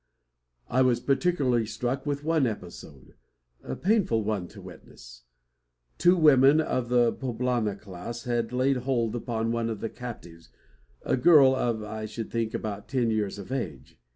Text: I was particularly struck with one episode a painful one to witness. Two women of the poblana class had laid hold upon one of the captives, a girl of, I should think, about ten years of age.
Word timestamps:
I 0.67 0.81
was 0.81 0.99
particularly 0.99 1.67
struck 1.67 2.07
with 2.07 2.23
one 2.23 2.47
episode 2.47 3.13
a 3.61 3.75
painful 3.75 4.23
one 4.23 4.47
to 4.47 4.59
witness. 4.59 5.25
Two 5.99 6.17
women 6.17 6.59
of 6.59 6.89
the 6.89 7.13
poblana 7.13 7.75
class 7.79 8.23
had 8.23 8.51
laid 8.51 8.77
hold 8.77 9.15
upon 9.15 9.51
one 9.51 9.69
of 9.69 9.79
the 9.79 9.89
captives, 9.89 10.49
a 11.03 11.17
girl 11.17 11.53
of, 11.55 11.83
I 11.83 12.07
should 12.07 12.31
think, 12.31 12.55
about 12.55 12.87
ten 12.89 13.11
years 13.11 13.37
of 13.37 13.51
age. 13.51 13.99